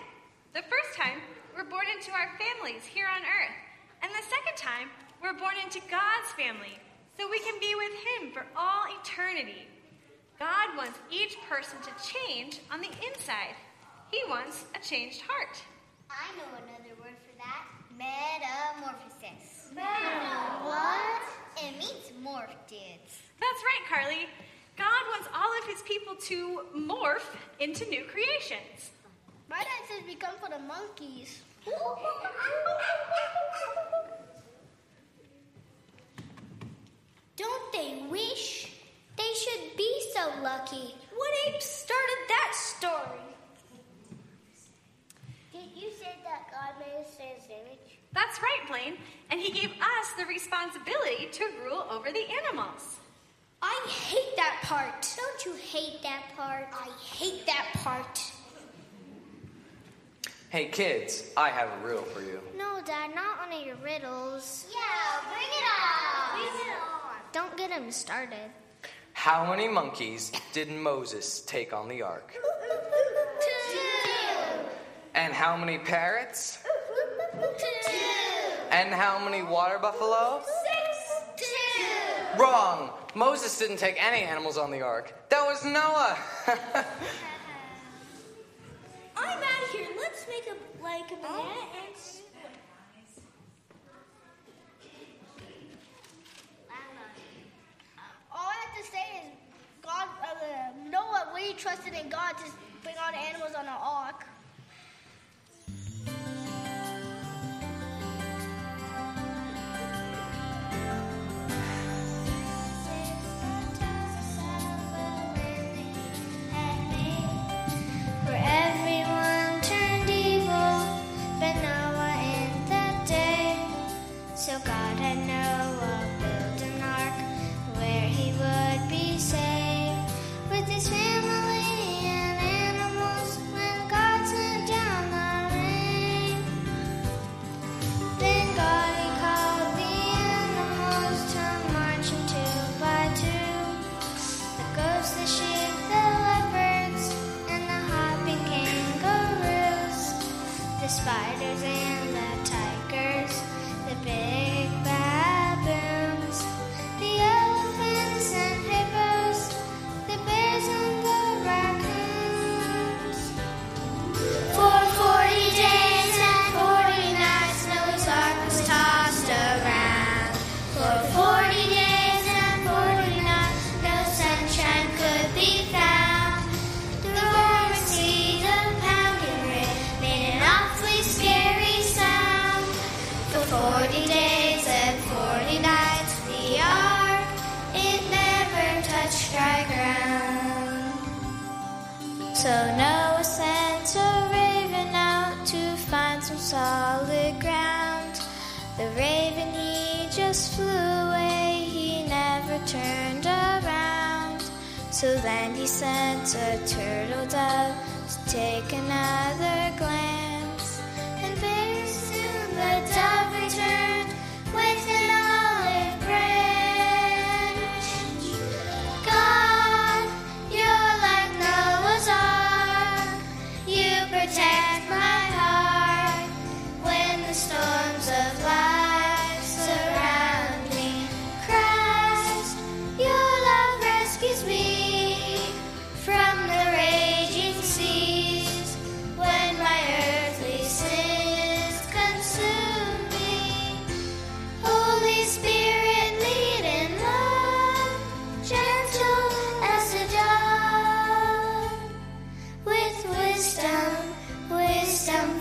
The 0.53 0.61
first 0.61 0.95
time, 0.95 1.19
we're 1.55 1.65
born 1.65 1.85
into 1.97 2.11
our 2.11 2.29
families 2.37 2.85
here 2.85 3.07
on 3.07 3.21
earth. 3.21 3.57
And 4.03 4.11
the 4.11 4.23
second 4.29 4.55
time, 4.55 4.89
we're 5.21 5.33
born 5.33 5.55
into 5.63 5.79
God's 5.89 6.31
family 6.37 6.77
so 7.17 7.27
we 7.29 7.39
can 7.39 7.59
be 7.59 7.73
with 7.75 7.93
Him 7.93 8.31
for 8.31 8.45
all 8.55 8.85
eternity. 9.01 9.67
God 10.39 10.77
wants 10.77 10.99
each 11.11 11.37
person 11.49 11.79
to 11.81 11.91
change 12.03 12.59
on 12.71 12.79
the 12.81 12.89
inside. 13.09 13.55
He 14.11 14.21
wants 14.29 14.65
a 14.75 14.79
changed 14.85 15.21
heart. 15.21 15.61
I 16.09 16.31
know 16.37 16.45
another 16.57 16.95
word 17.01 17.17
for 17.25 17.35
that. 17.37 17.65
Metamorphosis. 17.97 19.71
Meta 19.71 20.37
what? 20.63 21.21
It 21.57 21.73
means 21.79 22.11
morphed 22.23 22.71
it. 22.71 23.01
That's 23.39 23.63
right, 23.65 23.83
Carly. 23.89 24.27
God 24.77 25.07
wants 25.09 25.27
all 25.33 25.51
of 25.59 25.65
his 25.67 25.81
people 25.81 26.15
to 26.27 26.61
morph 26.77 27.25
into 27.59 27.85
new 27.89 28.05
creations. 28.05 28.91
My 29.49 29.57
dad 29.57 29.87
says 29.87 30.03
we 30.05 30.13
come 30.15 30.35
for 30.39 30.49
the 30.49 30.59
monkeys. 30.59 31.41
Don't 37.37 37.71
they 37.71 38.03
wish? 38.09 38.71
They 39.15 39.33
should 39.33 39.77
be 39.77 40.01
so 40.13 40.29
lucky. 40.41 40.95
What 41.15 41.29
ape 41.47 41.61
started 41.61 42.17
that 42.27 42.53
story? 42.53 43.21
Did 45.51 45.69
you 45.75 45.89
say 45.91 46.15
that 46.23 46.51
God 46.51 46.73
made 46.79 47.05
us 47.05 47.15
in 47.19 47.39
his 47.39 47.45
image? 47.49 47.99
That's 48.13 48.41
right, 48.41 48.67
Blaine. 48.67 48.97
And 49.29 49.39
he 49.39 49.51
gave 49.51 49.71
us 49.71 50.13
the 50.17 50.25
responsibility 50.25 51.29
to 51.31 51.45
rule 51.63 51.85
over 51.89 52.11
the 52.11 52.25
animals. 52.43 52.97
I 53.61 53.87
hate 53.87 54.35
that 54.35 54.59
part. 54.63 55.07
Don't 55.15 55.45
you 55.45 55.53
hate 55.61 56.01
that 56.03 56.23
part? 56.35 56.67
I 56.73 56.89
hate 57.01 57.45
that 57.45 57.67
part. 57.75 58.21
Hey, 60.49 60.67
kids, 60.67 61.23
I 61.35 61.49
have 61.49 61.69
a 61.69 61.85
riddle 61.85 62.03
for 62.03 62.21
you. 62.21 62.39
No, 62.57 62.79
Dad, 62.85 63.13
not 63.13 63.39
one 63.39 63.59
of 63.59 63.65
your 63.65 63.75
riddles. 63.77 64.65
Yeah, 64.71 65.21
bring 65.29 65.43
it 65.43 65.65
on. 65.65 66.39
Bring 66.39 66.67
it 66.67 66.73
on. 66.73 66.96
Don't 67.33 67.55
get 67.57 67.71
him 67.71 67.91
started. 67.91 68.51
How 69.13 69.49
many 69.49 69.67
monkeys 69.67 70.31
did 70.53 70.69
Moses 70.69 71.41
take 71.41 71.73
on 71.73 71.87
the 71.87 72.01
ark? 72.01 72.33
Two. 72.33 73.79
And 75.15 75.33
how 75.33 75.57
many 75.57 75.79
parrots? 75.79 76.59
Two. 77.57 77.65
And 78.71 78.93
how 78.93 79.17
many 79.23 79.41
water 79.41 79.79
buffalo? 79.79 80.41
Six. 80.45 81.47
Two. 81.47 82.39
Wrong! 82.39 82.91
Moses 83.15 83.57
didn't 83.57 83.77
take 83.77 83.97
any 84.03 84.21
animals 84.21 84.57
on 84.57 84.69
the 84.69 84.81
ark. 84.81 85.13
That 85.29 85.43
was 85.45 85.65
Noah! 85.65 86.17
I'm 89.17 89.39
out 89.39 89.63
of 89.63 89.71
here. 89.71 89.87
Let's 89.97 90.27
make 90.27 90.45
a 90.47 90.83
like 90.83 91.11
a 91.11 91.15
banana 91.15 91.41
and 91.41 91.95
oh 91.95 92.47
All 98.31 98.47
I 98.47 98.53
have 98.65 98.75
to 98.77 98.91
say 98.91 99.05
is, 99.25 99.31
Noah 100.89 101.31
really 101.35 101.53
trusted 101.53 101.93
in 101.93 102.09
God 102.09 102.37
to 102.37 102.45
bring 102.83 102.95
all 103.03 103.11
the 103.11 103.17
animals 103.17 103.53
on 103.57 103.65
the 103.65 103.71
ark. 103.71 104.25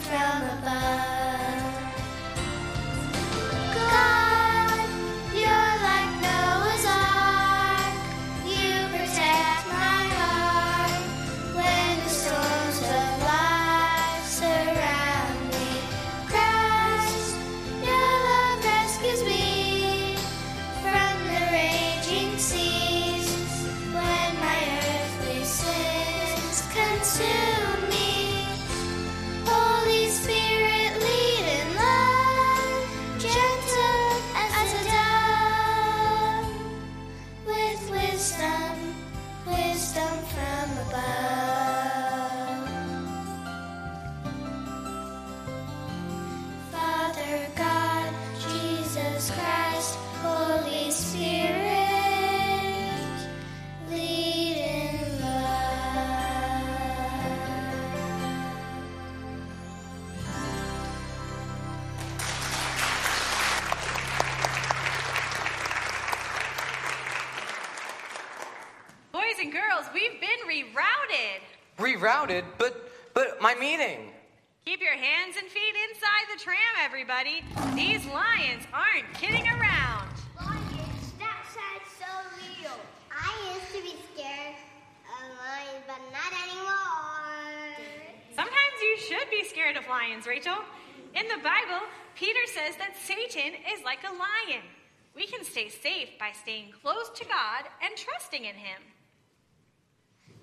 down 0.04 0.40
from 0.42 0.58
above. 0.58 0.95
stay 95.56 95.68
safe 95.70 96.10
by 96.18 96.32
staying 96.32 96.70
close 96.82 97.08
to 97.08 97.24
God 97.24 97.64
and 97.82 97.96
trusting 97.96 98.44
in 98.44 98.56
Him. 98.56 98.82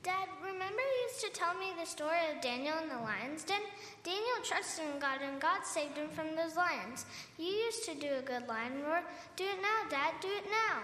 Dad, 0.02 0.28
remember 0.42 0.82
you 0.82 1.08
used 1.08 1.24
to 1.24 1.30
tell 1.30 1.54
me 1.54 1.68
the 1.80 1.86
story 1.86 2.18
of 2.36 2.42
Daniel 2.42 2.74
in 2.82 2.90
the 2.90 2.96
lion's 2.96 3.44
den? 3.44 3.62
Daniel 4.04 4.42
trusted 4.44 4.86
in 4.92 5.00
God 5.00 5.20
and 5.22 5.40
God 5.40 5.64
saved 5.64 5.98
him 5.98 6.10
from 6.10 6.36
those 6.36 6.56
lions. 6.56 7.06
You 7.38 7.46
used 7.46 7.86
to 7.86 7.94
do 7.94 8.08
a 8.18 8.24
good 8.24 8.48
lion 8.48 8.82
roar. 8.84 9.04
Do 9.36 9.44
it 9.44 9.62
now, 9.62 9.88
Dad. 9.88 10.16
Do 10.20 10.30
it 10.30 10.46
now. 10.50 10.82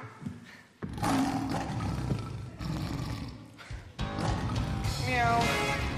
Meow. 5.08 5.89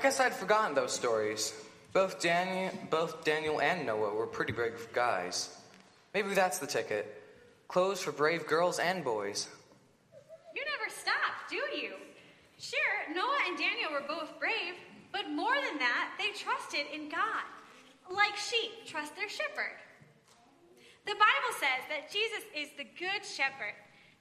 Guess 0.00 0.20
I'd 0.20 0.34
forgotten 0.34 0.74
those 0.74 0.92
stories. 0.92 1.54
Both 1.92 2.20
Daniel, 2.20 2.72
both 2.88 3.24
Daniel 3.24 3.60
and 3.60 3.84
Noah 3.84 4.14
were 4.14 4.26
pretty 4.26 4.52
brave 4.52 4.88
guys. 4.92 5.56
Maybe 6.14 6.34
that's 6.34 6.58
the 6.58 6.66
ticket. 6.66 7.22
Clothes 7.68 8.00
for 8.00 8.12
brave 8.12 8.46
girls 8.46 8.78
and 8.78 9.04
boys. 9.04 9.48
You 10.54 10.62
never 10.64 10.90
stop, 10.90 11.48
do 11.48 11.56
you? 11.76 11.94
Sure, 12.58 13.14
Noah 13.14 13.38
and 13.48 13.58
Daniel 13.58 13.92
were 13.92 14.06
both 14.06 14.38
brave, 14.38 14.74
but 15.12 15.30
more 15.30 15.54
than 15.54 15.78
that, 15.78 16.14
they 16.18 16.30
trusted 16.38 16.86
in 16.92 17.08
God. 17.08 17.44
Like 18.10 18.36
sheep 18.36 18.86
trust 18.86 19.16
their 19.16 19.28
shepherd. 19.28 19.78
The 21.06 21.14
Bible 21.14 21.54
says 21.58 21.82
that 21.88 22.12
Jesus 22.12 22.44
is 22.54 22.68
the 22.76 22.86
good 22.98 23.24
shepherd. 23.24 23.74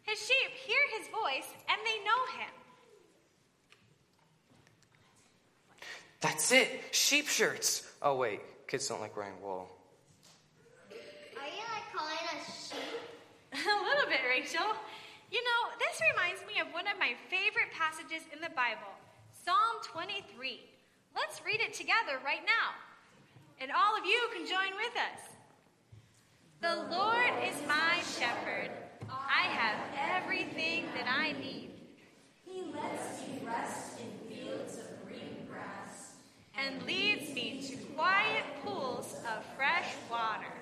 His 0.04 0.20
sheep 0.20 0.52
hear 0.66 0.82
his 0.98 1.08
voice 1.10 1.50
and 1.70 1.80
they 1.86 2.04
know 2.06 2.24
him. 2.38 2.54
That's 6.22 6.51
it. 6.51 6.67
Sheep 6.91 7.28
shirts. 7.28 7.88
Oh 8.01 8.15
wait, 8.15 8.41
kids 8.67 8.88
don't 8.88 9.01
like 9.01 9.15
wearing 9.15 9.39
wool. 9.41 9.67
Oh, 9.70 11.39
Are 11.39 11.47
you 11.47 11.63
like 11.74 11.88
calling 11.95 12.24
us 12.36 12.72
sheep? 12.72 12.99
A 13.53 13.84
little 13.84 14.09
bit, 14.09 14.20
Rachel. 14.28 14.76
You 15.32 15.41
know, 15.43 15.61
this 15.78 16.01
reminds 16.11 16.41
me 16.47 16.59
of 16.59 16.74
one 16.74 16.88
of 16.88 16.97
my 16.99 17.13
favorite 17.30 17.72
passages 17.78 18.26
in 18.34 18.41
the 18.41 18.49
Bible, 18.49 18.91
Psalm 19.45 19.80
23. 19.86 20.59
Let's 21.15 21.41
read 21.45 21.61
it 21.61 21.74
together 21.74 22.20
right 22.26 22.41
now. 22.45 22.74
And 23.61 23.72
all 23.72 23.97
of 23.97 24.05
you 24.05 24.20
can 24.34 24.47
join 24.47 24.76
with 24.76 24.95
us. 24.97 25.22
The 26.61 26.95
Lord 26.95 27.32
is 27.43 27.55
my 27.67 27.99
shepherd. 28.17 28.72
I 29.09 29.43
have 29.43 29.78
everything 30.24 30.86
that 30.95 31.07
I 31.07 31.34
need. 31.34 31.72
He 32.45 32.63
lets 32.74 33.22
me 33.28 33.41
rest 33.45 33.99
in 33.99 34.28
fields 34.28 34.78
of 34.78 35.05
green 35.05 35.47
grass. 35.49 36.15
And 36.60 36.84
leads 36.86 37.34
me 37.34 37.62
to 37.62 37.78
quiet 37.95 38.43
pools 38.64 39.16
of 39.36 39.45
fresh 39.55 39.88
water. 40.12 40.53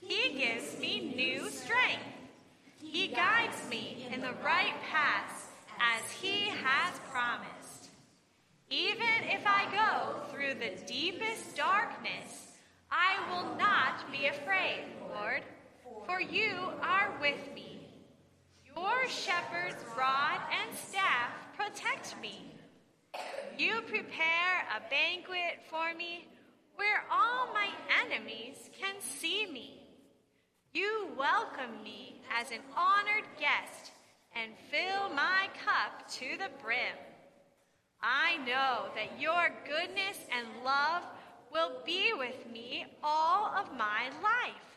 He 0.00 0.38
gives 0.38 0.78
me 0.78 1.12
new 1.16 1.48
strength. 1.50 2.04
He 2.82 3.08
guides 3.08 3.68
me 3.70 4.08
in 4.12 4.20
the 4.20 4.34
right 4.44 4.74
paths 4.90 5.46
as 5.80 6.10
He 6.10 6.50
has 6.50 6.98
promised. 7.10 7.90
Even 8.68 9.24
if 9.24 9.46
I 9.46 9.64
go 9.72 10.20
through 10.30 10.54
the 10.54 10.80
deepest 10.86 11.56
darkness, 11.56 12.52
I 12.90 13.16
will 13.30 13.56
not 13.56 14.10
be 14.12 14.26
afraid, 14.26 14.84
Lord, 15.14 15.42
for 16.04 16.20
you 16.20 16.52
are 16.82 17.16
with 17.20 17.54
me. 17.54 17.80
Your 18.74 19.08
shepherd's 19.08 19.82
rod 19.96 20.40
and 20.52 20.76
staff 20.76 21.30
protect 21.56 22.20
me. 22.20 22.55
You 23.58 23.80
prepare 23.82 24.66
a 24.76 24.90
banquet 24.90 25.60
for 25.70 25.94
me 25.96 26.28
where 26.76 27.04
all 27.10 27.48
my 27.52 27.68
enemies 28.04 28.70
can 28.78 28.94
see 29.00 29.46
me. 29.46 29.80
You 30.72 31.08
welcome 31.16 31.82
me 31.82 32.20
as 32.38 32.50
an 32.50 32.60
honored 32.76 33.24
guest 33.40 33.92
and 34.34 34.52
fill 34.70 35.08
my 35.14 35.48
cup 35.64 36.06
to 36.12 36.36
the 36.36 36.50
brim. 36.62 36.98
I 38.02 38.36
know 38.38 38.90
that 38.94 39.18
your 39.18 39.48
goodness 39.66 40.18
and 40.36 40.46
love 40.62 41.02
will 41.50 41.72
be 41.86 42.12
with 42.12 42.46
me 42.52 42.84
all 43.02 43.46
of 43.46 43.72
my 43.72 44.10
life, 44.22 44.68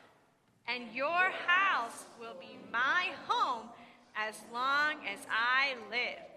and 0.68 0.86
your 0.94 1.32
house 1.46 2.06
will 2.20 2.36
be 2.40 2.58
my 2.72 3.10
home 3.28 3.68
as 4.16 4.36
long 4.54 4.96
as 5.06 5.20
I 5.30 5.76
live. 5.90 6.29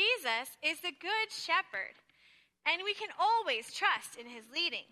Jesus 0.00 0.56
is 0.64 0.80
the 0.80 0.96
good 0.96 1.28
shepherd, 1.28 2.00
and 2.64 2.80
we 2.80 2.96
can 2.96 3.12
always 3.20 3.68
trust 3.68 4.16
in 4.16 4.24
his 4.24 4.48
leading. 4.48 4.88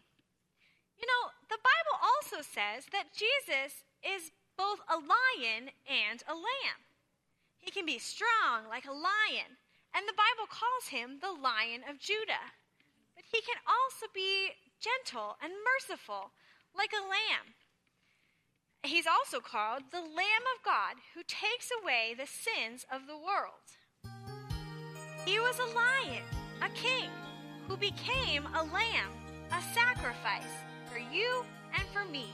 You 1.01 1.09
know, 1.09 1.33
the 1.49 1.65
Bible 1.65 1.97
also 1.97 2.45
says 2.45 2.93
that 2.93 3.17
Jesus 3.17 3.89
is 4.05 4.37
both 4.61 4.85
a 4.85 5.01
lion 5.01 5.73
and 5.89 6.21
a 6.29 6.37
lamb. 6.37 6.85
He 7.57 7.73
can 7.73 7.89
be 7.89 7.97
strong 7.97 8.69
like 8.69 8.85
a 8.85 8.93
lion, 8.93 9.57
and 9.97 10.05
the 10.05 10.19
Bible 10.19 10.45
calls 10.45 10.93
him 10.93 11.25
the 11.25 11.33
lion 11.33 11.89
of 11.89 11.97
Judah. 11.97 12.53
But 13.17 13.25
he 13.33 13.41
can 13.41 13.57
also 13.65 14.13
be 14.13 14.61
gentle 14.77 15.41
and 15.41 15.57
merciful 15.65 16.37
like 16.77 16.93
a 16.93 17.09
lamb. 17.09 17.57
He's 18.85 19.09
also 19.09 19.41
called 19.41 19.89
the 19.91 20.05
Lamb 20.05 20.45
of 20.53 20.65
God 20.65 21.01
who 21.15 21.25
takes 21.25 21.73
away 21.73 22.13
the 22.13 22.29
sins 22.29 22.85
of 22.93 23.09
the 23.09 23.17
world. 23.17 23.78
He 25.29 25.39
was 25.41 25.59
a 25.59 25.75
lion, 25.77 26.25
a 26.63 26.71
king, 26.71 27.11
who 27.69 27.77
became 27.77 28.47
a 28.47 28.63
lamb, 28.63 29.13
a 29.53 29.61
sacrifice 29.75 30.65
for 30.91 30.97
you 30.97 31.45
and 31.79 31.87
for 31.93 32.11
me. 32.11 32.29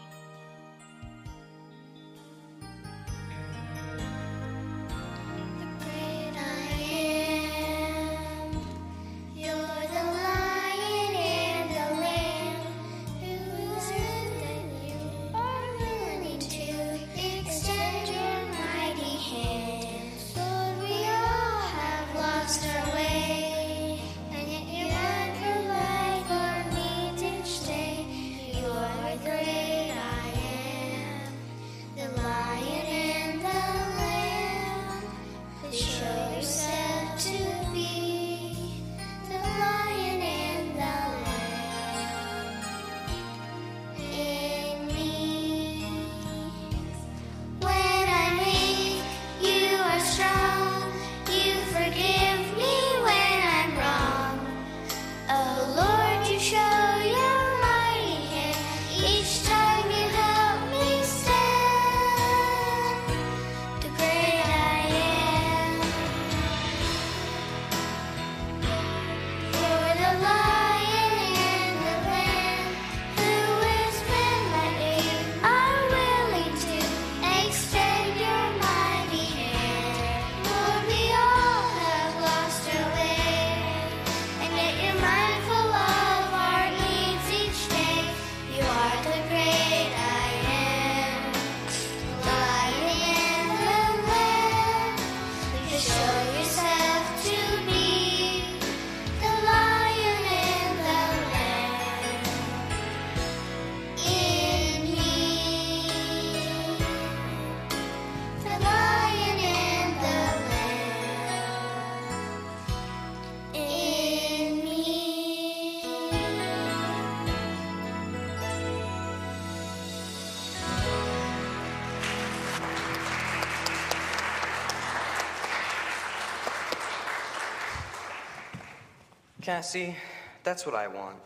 Cassie, 129.44 129.94
that's 130.42 130.64
what 130.64 130.74
I 130.74 130.88
want. 130.88 131.18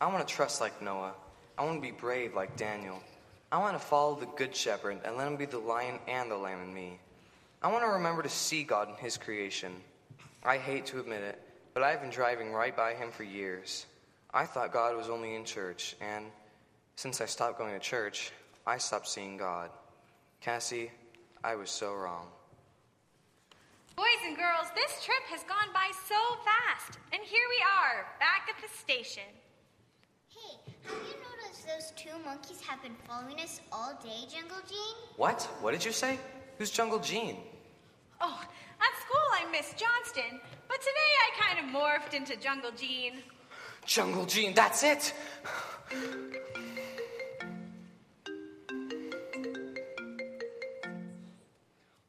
I 0.00 0.06
want 0.06 0.24
to 0.24 0.32
trust 0.32 0.60
like 0.60 0.80
Noah. 0.80 1.12
I 1.58 1.64
want 1.64 1.82
to 1.82 1.82
be 1.82 1.90
brave 1.90 2.32
like 2.32 2.56
Daniel. 2.56 3.00
I 3.50 3.58
want 3.58 3.76
to 3.76 3.84
follow 3.84 4.14
the 4.14 4.26
Good 4.26 4.54
Shepherd 4.54 5.00
and 5.04 5.16
let 5.16 5.26
him 5.26 5.34
be 5.34 5.46
the 5.46 5.58
lion 5.58 5.98
and 6.06 6.30
the 6.30 6.36
lamb 6.36 6.62
in 6.62 6.72
me. 6.72 7.00
I 7.60 7.72
want 7.72 7.82
to 7.82 7.90
remember 7.90 8.22
to 8.22 8.28
see 8.28 8.62
God 8.62 8.90
in 8.90 8.94
his 8.94 9.18
creation. 9.18 9.72
I 10.44 10.56
hate 10.56 10.86
to 10.86 11.00
admit 11.00 11.22
it, 11.22 11.42
but 11.72 11.82
I've 11.82 12.00
been 12.00 12.10
driving 12.10 12.52
right 12.52 12.76
by 12.76 12.94
him 12.94 13.10
for 13.10 13.24
years. 13.24 13.86
I 14.32 14.44
thought 14.44 14.72
God 14.72 14.96
was 14.96 15.08
only 15.08 15.34
in 15.34 15.44
church, 15.44 15.96
and 16.00 16.26
since 16.94 17.20
I 17.20 17.26
stopped 17.26 17.58
going 17.58 17.72
to 17.72 17.80
church, 17.80 18.30
I 18.68 18.78
stopped 18.78 19.08
seeing 19.08 19.36
God. 19.36 19.68
Cassie, 20.40 20.92
I 21.42 21.56
was 21.56 21.70
so 21.70 21.92
wrong. 21.92 22.28
Boys 23.96 24.06
and 24.26 24.36
girls, 24.36 24.66
this 24.74 25.04
trip 25.04 25.22
has 25.30 25.44
gone 25.44 25.72
by 25.72 25.88
so 26.08 26.16
fast. 26.44 26.98
And 27.12 27.22
here 27.22 27.46
we 27.48 27.62
are, 27.78 28.06
back 28.18 28.48
at 28.50 28.60
the 28.60 28.68
station. 28.76 29.22
Hey, 30.28 30.58
have 30.82 30.96
you 31.06 31.14
noticed 31.22 31.64
those 31.64 31.92
two 31.94 32.18
monkeys 32.24 32.60
have 32.60 32.82
been 32.82 32.96
following 33.06 33.38
us 33.38 33.60
all 33.70 33.96
day, 34.02 34.26
Jungle 34.28 34.58
Gene? 34.68 34.96
What? 35.16 35.42
What 35.60 35.72
did 35.72 35.84
you 35.84 35.92
say? 35.92 36.18
Who's 36.58 36.70
Jungle 36.70 36.98
Gene? 36.98 37.36
Oh, 38.20 38.40
at 38.80 39.00
school 39.00 39.28
I'm 39.34 39.52
Miss 39.52 39.72
Johnston, 39.74 40.40
but 40.66 40.80
today 40.80 41.12
I 41.22 41.54
kind 41.54 41.58
of 41.60 41.72
morphed 41.72 42.14
into 42.14 42.36
Jungle 42.36 42.72
Gene. 42.76 43.22
Jungle 43.86 44.26
Gene, 44.26 44.54
that's 44.54 44.82
it! 44.82 45.12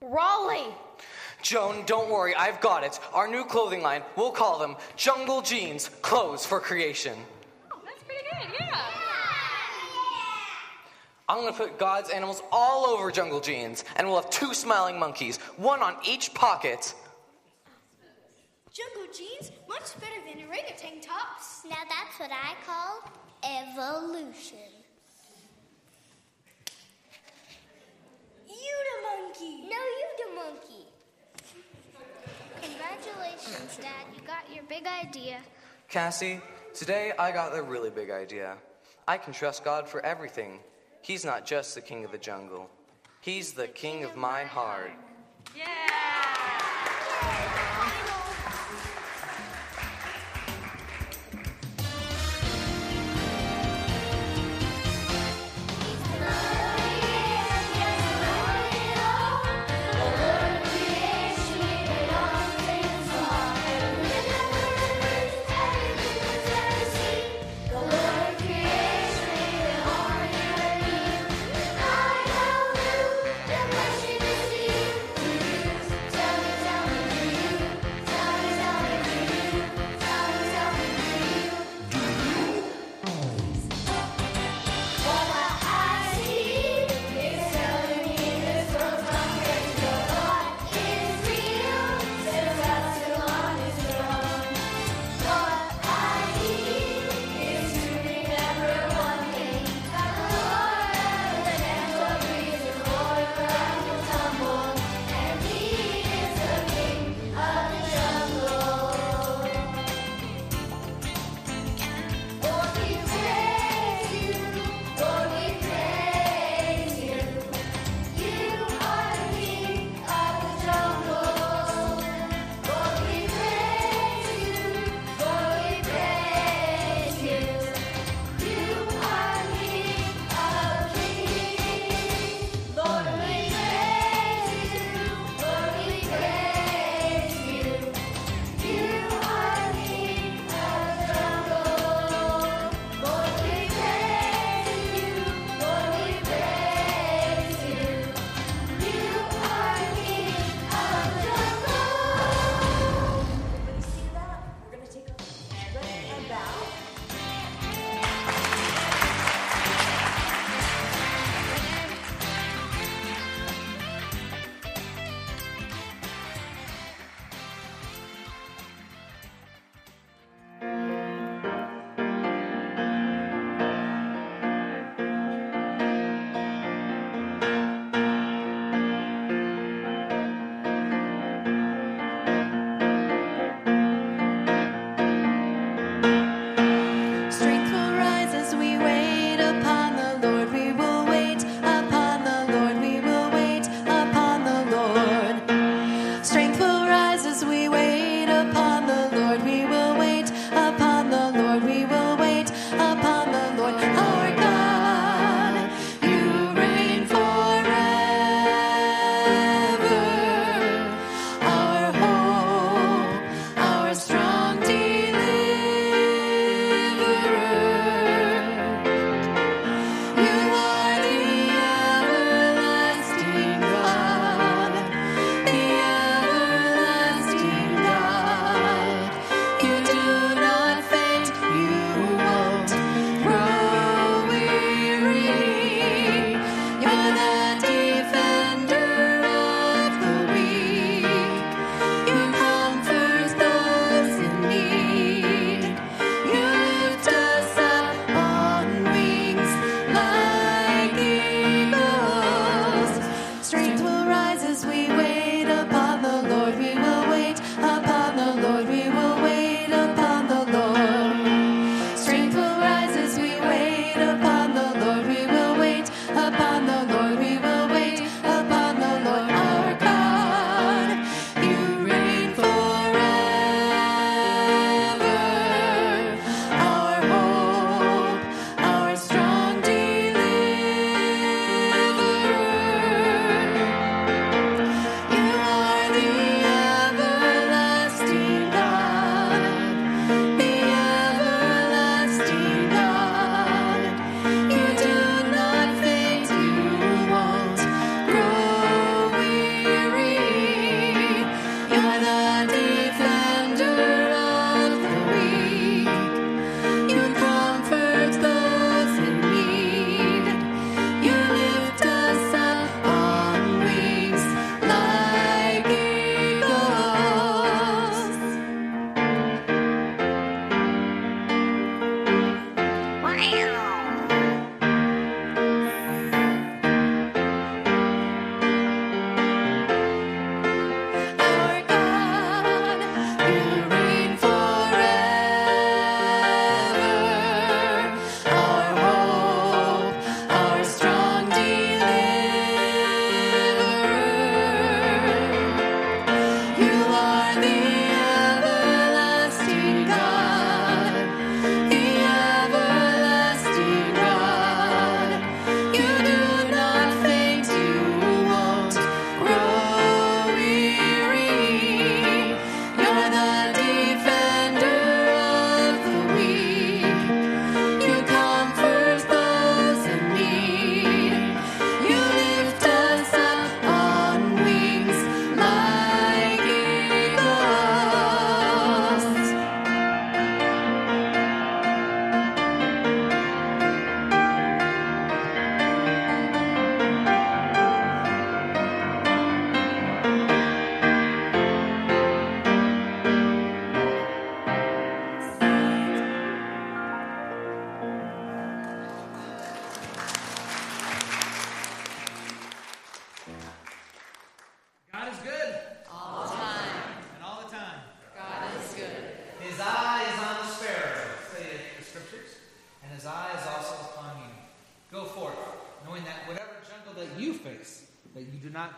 Raleigh! 0.01 0.73
Joan, 1.45 1.85
don't 1.85 2.09
worry, 2.09 2.33
I've 2.33 2.59
got 2.59 2.83
it. 2.83 2.99
Our 3.13 3.27
new 3.27 3.45
clothing 3.45 3.83
line, 3.83 4.01
we'll 4.15 4.31
call 4.31 4.57
them 4.57 4.75
Jungle 4.97 5.43
Jeans 5.43 5.91
Clothes 6.01 6.43
for 6.43 6.59
Creation. 6.59 7.13
Oh, 7.71 7.79
that's 7.85 8.01
pretty 8.01 8.23
good, 8.31 8.49
yeah. 8.59 8.65
Yeah. 8.65 8.81
I'm 11.29 11.37
gonna 11.41 11.53
put 11.55 11.77
God's 11.77 12.09
animals 12.09 12.41
all 12.51 12.87
over 12.87 13.11
Jungle 13.11 13.39
Jeans, 13.39 13.83
and 13.95 14.07
we'll 14.07 14.19
have 14.19 14.31
two 14.31 14.55
smiling 14.55 14.97
monkeys, 14.97 15.37
one 15.57 15.83
on 15.83 15.95
each 16.03 16.33
pocket. 16.33 16.95
Jungle 18.73 19.13
jeans, 19.15 19.51
much 19.69 19.93
better 19.99 20.19
than 20.27 20.47
orangutan 20.47 20.99
tops. 20.99 21.61
Now 21.69 21.83
that's 21.87 22.19
what 22.19 22.31
I 22.31 22.55
call 22.65 23.07
evolution. 23.43 24.57
You 28.47 28.75
the 28.89 28.97
monkey. 29.03 29.61
No, 29.69 29.77
you 29.77 30.07
the 30.17 30.33
monkey. 30.33 30.74
Congratulations, 32.65 33.77
Dad. 33.77 34.05
You 34.15 34.21
got 34.25 34.53
your 34.53 34.63
big 34.65 34.85
idea. 34.87 35.39
Cassie, 35.87 36.41
today 36.73 37.13
I 37.19 37.31
got 37.31 37.53
the 37.53 37.61
really 37.61 37.89
big 37.89 38.09
idea. 38.09 38.57
I 39.07 39.17
can 39.17 39.33
trust 39.33 39.63
God 39.63 39.87
for 39.87 40.03
everything. 40.03 40.59
He's 41.01 41.23
not 41.23 41.45
just 41.45 41.75
the 41.75 41.81
king 41.81 42.03
of 42.03 42.11
the 42.11 42.17
jungle, 42.17 42.69
He's 43.21 43.53
the 43.53 43.67
king 43.67 44.03
of 44.03 44.15
my 44.15 44.43
heart. 44.43 44.91
Yeah. 45.55 46.04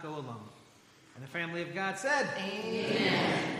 Go 0.01 0.09
alone. 0.09 0.49
And 1.15 1.23
the 1.23 1.29
family 1.29 1.61
of 1.61 1.73
God 1.73 1.97
said, 1.97 2.27
Amen. 2.37 3.56